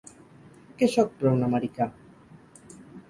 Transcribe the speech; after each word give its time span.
Què 0.79 0.89
sóc 0.93 1.13
però 1.19 1.33
un 1.41 1.45
americà? 1.49 1.89